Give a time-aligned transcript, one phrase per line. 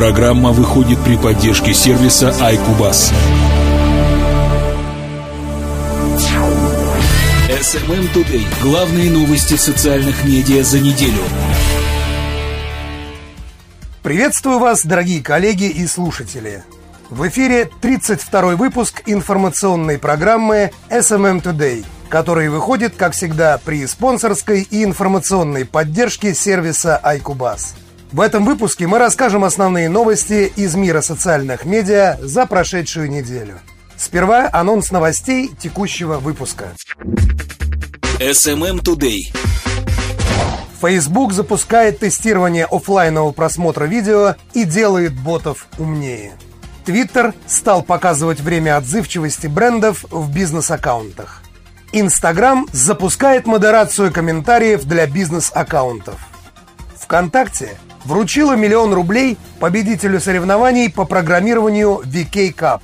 [0.00, 3.12] Программа выходит при поддержке сервиса iCubus.
[7.50, 8.46] SMM Today.
[8.62, 11.20] Главные новости социальных медиа за неделю.
[14.02, 16.64] Приветствую вас, дорогие коллеги и слушатели.
[17.10, 24.82] В эфире 32-й выпуск информационной программы SMM Today, который выходит, как всегда, при спонсорской и
[24.82, 27.74] информационной поддержке сервиса iCubus.
[28.12, 33.60] В этом выпуске мы расскажем основные новости из мира социальных медиа за прошедшую неделю.
[33.96, 36.72] Сперва анонс новостей текущего выпуска.
[38.18, 39.32] SMM Today.
[40.80, 46.32] Facebook запускает тестирование офлайнового просмотра видео и делает ботов умнее.
[46.84, 51.42] Twitter стал показывать время отзывчивости брендов в бизнес-аккаунтах.
[51.92, 56.18] Instagram запускает модерацию комментариев для бизнес-аккаунтов.
[56.96, 62.80] ВКонтакте вручила миллион рублей победителю соревнований по программированию VK Cup.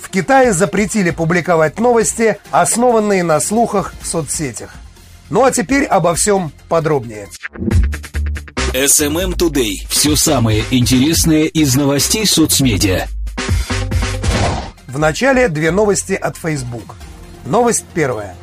[0.00, 4.74] В Китае запретили публиковать новости, основанные на слухах в соцсетях.
[5.30, 7.28] Ну а теперь обо всем подробнее.
[8.74, 9.86] SMM Today.
[9.88, 13.06] Все самое интересное из новостей соцмедиа.
[14.86, 16.96] В начале две новости от Facebook.
[17.44, 18.34] Новость первая.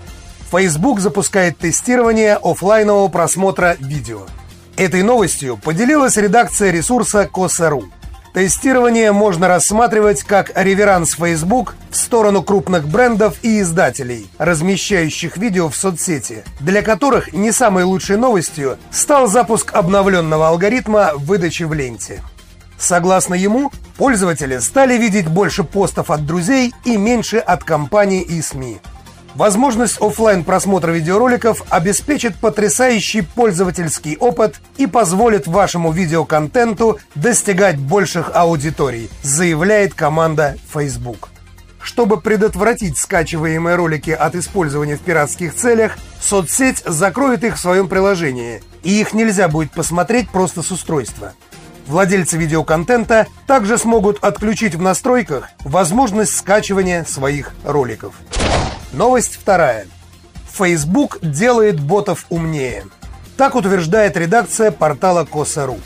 [0.52, 4.26] Facebook запускает тестирование офлайнового просмотра видео–
[4.80, 7.83] Этой новостью поделилась редакция ресурса Коса.ру.
[8.33, 15.75] Тестирование можно рассматривать как реверанс Facebook в сторону крупных брендов и издателей, размещающих видео в
[15.75, 22.21] соцсети, для которых не самой лучшей новостью стал запуск обновленного алгоритма выдачи в ленте.
[22.77, 28.80] Согласно ему, пользователи стали видеть больше постов от друзей и меньше от компаний и СМИ.
[29.35, 39.09] Возможность офлайн просмотра видеороликов обеспечит потрясающий пользовательский опыт и позволит вашему видеоконтенту достигать больших аудиторий,
[39.21, 41.30] заявляет команда Facebook.
[41.81, 48.61] Чтобы предотвратить скачиваемые ролики от использования в пиратских целях, соцсеть закроет их в своем приложении,
[48.83, 51.33] и их нельзя будет посмотреть просто с устройства.
[51.87, 58.14] Владельцы видеоконтента также смогут отключить в настройках возможность скачивания своих роликов.
[58.92, 59.86] Новость вторая.
[60.52, 62.86] Facebook делает ботов умнее.
[63.38, 65.80] Так утверждает редакция портала Коса.ру.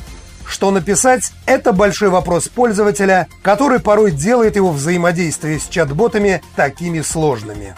[0.45, 7.75] Что написать– это большой вопрос пользователя, который порой делает его взаимодействие с чат-ботами такими сложными.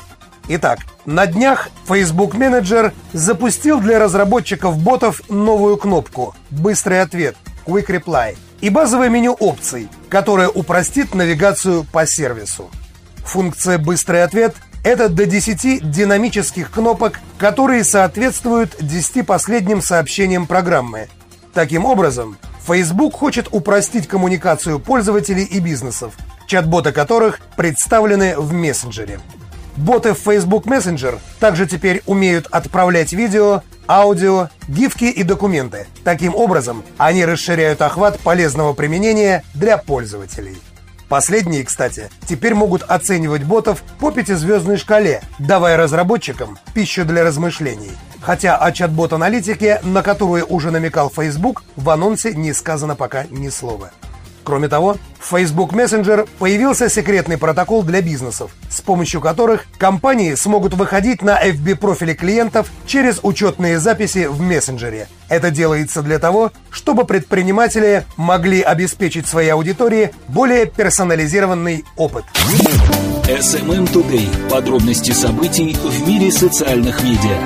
[0.48, 7.36] Итак, на днях Facebook Manager запустил для разработчиков ботов новую кнопку «Быстрый ответ»–
[7.66, 12.70] Quick Reply и базовое меню опций, которое упростит навигацию по сервису.
[13.26, 21.08] Функция «Быстрый ответ» Это до 10 динамических кнопок, которые соответствуют 10 последним сообщениям программы.
[21.56, 22.38] Таким образом,
[22.68, 26.14] Facebook хочет упростить коммуникацию пользователей и бизнесов,
[26.46, 29.20] чат-боты которых представлены в мессенджере.
[29.76, 35.88] Боты в Facebook Messenger также теперь умеют отправлять видео, аудио, гифки и документы.
[36.04, 40.58] Таким образом, они расширяют охват полезного применения для пользователей.
[41.16, 47.94] Последние, кстати, теперь могут оценивать ботов по пятизвездной шкале, давая разработчикам пищу для размышлений.
[48.20, 53.92] Хотя о чат-бот-аналитике, на которую уже намекал Facebook, в анонсе не сказано пока ни слова.
[54.46, 60.76] Кроме того, в Facebook Messenger появился секретный протокол для бизнесов, с помощью которых компании смогут
[60.76, 65.08] выходить на FB-профили клиентов через учетные записи в мессенджере.
[65.30, 72.26] Это делается для того, чтобы предприниматели могли обеспечить своей аудитории более персонализированный опыт.
[73.24, 74.50] SMM Today.
[74.50, 77.40] Подробности событий в мире социальных медиа.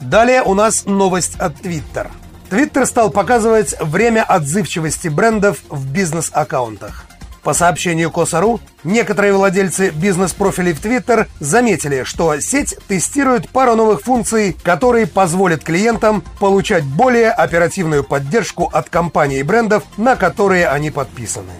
[0.00, 2.08] Далее у нас новость от Twitter–
[2.52, 7.06] Твиттер стал показывать время отзывчивости брендов в бизнес-аккаунтах.
[7.42, 14.54] По сообщению Косару, некоторые владельцы бизнес-профилей в Твиттер заметили, что сеть тестирует пару новых функций,
[14.62, 21.52] которые позволят клиентам получать более оперативную поддержку от компаний и брендов, на которые они подписаны.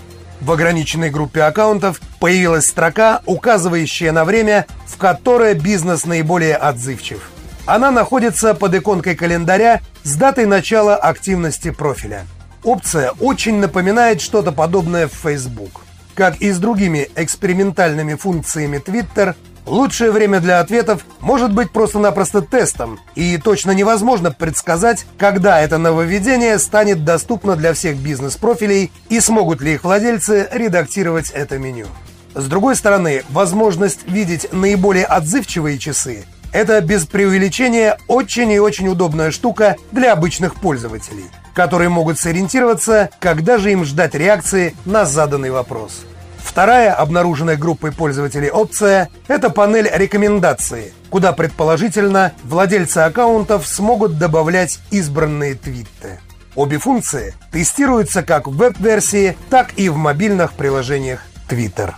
[0.42, 7.31] В ограниченной группе аккаунтов появилась строка, указывающая на время, в которое бизнес наиболее отзывчив.
[7.64, 12.26] Она находится под иконкой календаря с датой начала активности профиля.
[12.64, 15.82] Опция очень напоминает что-то подобное в Facebook.
[16.14, 22.98] Как и с другими экспериментальными функциями Twitter, лучшее время для ответов может быть просто-напросто тестом,
[23.14, 29.74] и точно невозможно предсказать, когда это нововведение станет доступно для всех бизнес-профилей и смогут ли
[29.74, 31.86] их владельцы редактировать это меню.
[32.34, 39.30] С другой стороны, возможность видеть наиболее отзывчивые часы это без преувеличения очень и очень удобная
[39.30, 41.30] штука для обычных пользователей.
[41.54, 46.04] которые могут сориентироваться, когда же им ждать реакции на заданный вопрос.
[46.38, 55.54] Вторая обнаруженная группой пользователей опция– это панель рекомендации, куда предположительно владельцы аккаунтов смогут добавлять избранные
[55.54, 56.20] твиты.
[56.54, 61.20] Обе функции тестируются как в веб-версии, так и в мобильных приложениях
[61.52, 61.94] Twitter.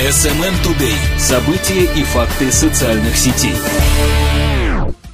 [0.00, 0.96] SMM Today.
[1.16, 3.54] События и факты социальных сетей.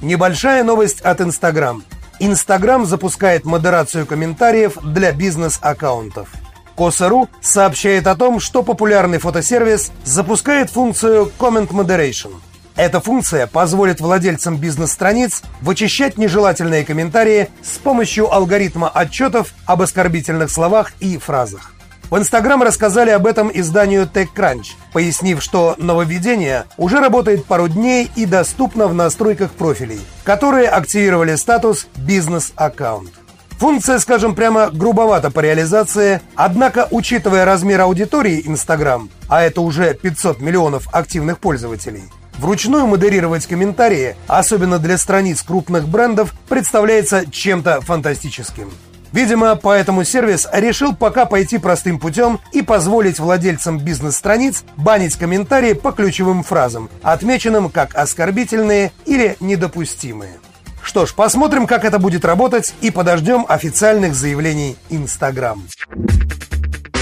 [0.01, 1.83] Небольшая новость от Instagram.
[2.19, 6.29] Instagram запускает модерацию комментариев для бизнес-аккаунтов.
[6.75, 12.31] Коса.ру сообщает о том, что популярный фотосервис запускает функцию Comment Moderation.
[12.75, 20.93] Эта функция позволит владельцам бизнес-страниц вычищать нежелательные комментарии с помощью алгоритма отчетов об оскорбительных словах
[20.99, 21.70] и фразах.
[22.11, 28.25] В Инстаграм рассказали об этом изданию TechCrunch, пояснив, что нововведение уже работает пару дней и
[28.25, 33.11] доступно в настройках профилей, которые активировали статус «Бизнес-аккаунт».
[33.51, 40.41] Функция, скажем прямо, грубовата по реализации, однако, учитывая размер аудитории Instagram, а это уже 500
[40.41, 42.03] миллионов активных пользователей,
[42.39, 48.69] вручную модерировать комментарии, особенно для страниц крупных брендов, представляется чем-то фантастическим.
[49.11, 55.91] Видимо, поэтому сервис решил пока пойти простым путем и позволить владельцам бизнес-страниц банить комментарии по
[55.91, 60.39] ключевым фразам, отмеченным как оскорбительные или недопустимые.
[60.81, 65.63] Что ж, посмотрим, как это будет работать и подождем официальных заявлений Instagram.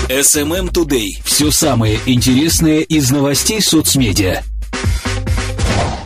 [0.10, 1.22] SMM Today.
[1.24, 4.42] Все самое интересное из новостей соцмедиа.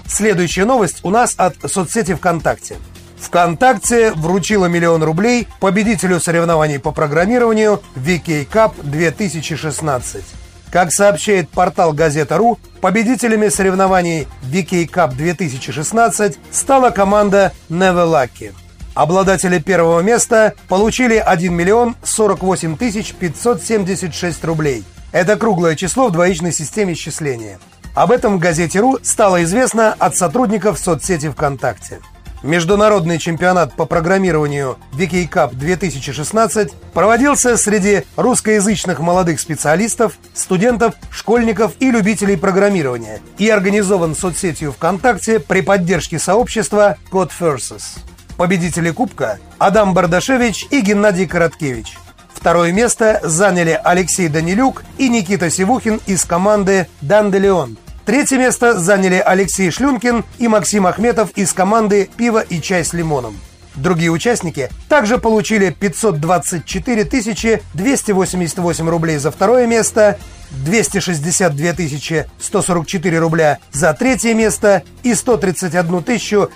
[0.08, 2.76] Следующая новость у нас от соцсети ВКонтакте.
[3.24, 10.24] ВКонтакте вручила миллион рублей победителю соревнований по программированию VK Cup 2016.
[10.72, 18.54] Как сообщает портал Газета.ру, победителями соревнований VK Cup 2016 стала команда Lucky.
[18.94, 24.84] Обладатели первого места получили 1 миллион 48 тысяч 576 рублей.
[25.12, 27.60] Это круглое число в двоичной системе исчисления.
[27.96, 32.00] Об этом в газете «Ру» стало известно от сотрудников соцсети ВКонтакте.
[32.44, 41.90] Международный чемпионат по программированию VK Cup 2016 проводился среди русскоязычных молодых специалистов, студентов, школьников и
[41.90, 48.00] любителей программирования и организован соцсетью ВКонтакте при поддержке сообщества Code Versus.
[48.36, 51.98] Победители Кубка– Адам Бардашевич и Геннадий Короткевич.
[52.34, 59.72] Второе место заняли Алексей Данилюк и Никита Сивухин из команды «Данделеон», Третье место заняли Алексей
[59.72, 63.40] Шлюнкин и Максим Ахметов из команды «Пиво и чай с лимоном».
[63.76, 70.20] Другие участники также получили 524 288 рублей за второе место,
[70.66, 76.04] 262 144 рубля за третье место и 131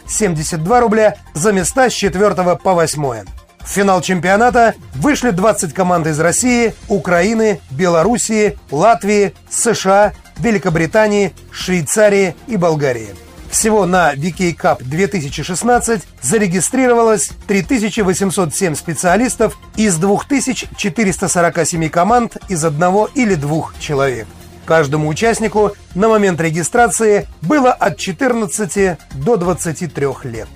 [0.05, 3.25] 072 рубля за места с 4 по 8.
[3.67, 12.57] В финал чемпионата вышли 20 команд из России, Украины, Белоруссии, Латвии, США, Великобритании, Швейцарии и
[12.57, 13.09] Болгарии.
[13.49, 23.73] Всего на VK Cup 2016 зарегистрировалось 3807 специалистов из 2447 команд из одного или двух
[23.79, 24.27] человек.
[24.65, 30.49] Каждому участнику на момент регистрации было от 14 до 23 лет.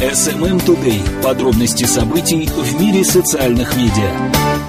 [0.00, 1.02] SMM Today.
[1.20, 4.59] Подробности событий в мире социальных медиа.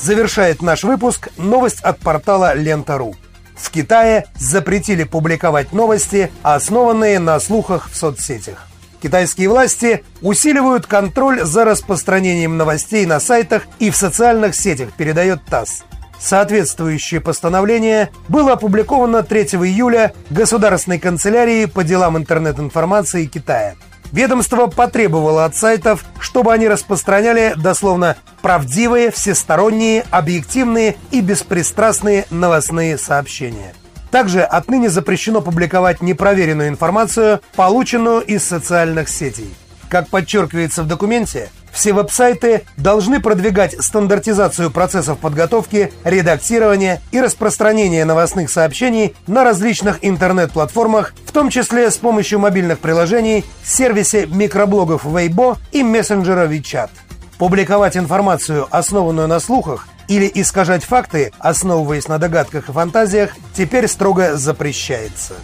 [0.00, 3.16] Завершает наш выпуск новость от портала Лента.ру.
[3.56, 8.66] В Китае запретили публиковать новости, основанные на слухах в соцсетях.
[9.02, 15.84] Китайские власти усиливают контроль за распространением новостей на сайтах и в социальных сетях, передает ТАСС.
[16.20, 23.74] Соответствующее постановление было опубликовано 3 июля Государственной канцелярией по делам интернет-информации Китая–
[24.12, 33.74] Ведомство потребовало от сайтов, чтобы они распространяли дословно правдивые, всесторонние, объективные и беспристрастные новостные сообщения.
[34.10, 39.54] Также отныне запрещено публиковать непроверенную информацию, полученную из социальных сетей.
[39.88, 48.50] Как подчеркивается в документе, все веб-сайты должны продвигать стандартизацию процессов подготовки, редактирования и распространения новостных
[48.50, 55.82] сообщений на различных интернет-платформах, в том числе с помощью мобильных приложений, сервисе микроблогов Weibo и
[55.82, 56.90] мессенджера WeChat.
[57.38, 64.36] Публиковать информацию, основанную на слухах, или искажать факты, основываясь на догадках и фантазиях, теперь строго
[64.36, 65.34] запрещается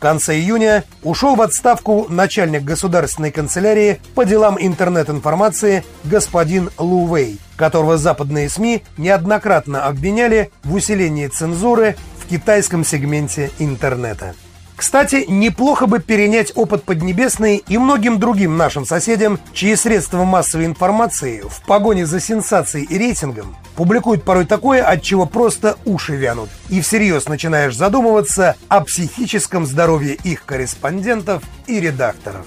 [0.00, 7.96] конце июня ушел в отставку начальник государственной канцелярии по делам интернет-информации господин Лу Вэй, которого
[7.96, 14.34] западные СМИ неоднократно обвиняли в усилении цензуры в китайском сегменте интернета.
[14.80, 21.42] Кстати, неплохо бы перенять опыт Поднебесной и многим другим нашим соседям, чьи средства массовой информации
[21.46, 26.48] в погоне за сенсацией и рейтингом публикуют порой такое, от чего просто уши вянут.
[26.70, 32.46] И всерьез начинаешь задумываться о психическом здоровье их корреспондентов и редакторов.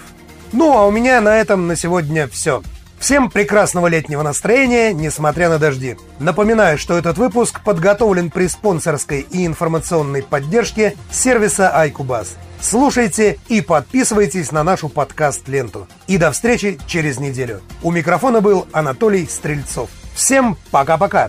[0.53, 2.63] Ну, а у меня на этом на сегодня все.
[3.03, 5.97] Всем прекрасного летнего настроения, несмотря на дожди.
[6.19, 12.29] Напоминаю, что этот выпуск подготовлен при спонсорской и информационной поддержке сервиса iCubus.
[12.61, 15.89] Слушайте и подписывайтесь на нашу подкаст-ленту.
[16.07, 17.59] И до встречи через неделю.
[17.81, 19.89] У микрофона был Анатолий Стрельцов.
[20.15, 21.27] Всем пока-пока.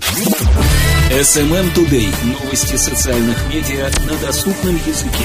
[1.10, 2.14] SMM Today.
[2.40, 5.24] Новости социальных медиа на доступном языке.